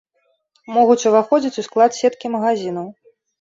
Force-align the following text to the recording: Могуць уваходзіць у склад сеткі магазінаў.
Могуць 0.77 1.05
уваходзіць 1.09 1.59
у 1.63 1.65
склад 1.67 1.91
сеткі 1.99 2.33
магазінаў. 2.39 2.87